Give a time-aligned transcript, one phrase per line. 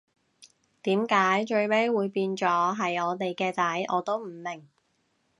[0.81, 4.67] 點解最尾會變咗係我哋嘅仔，我都唔明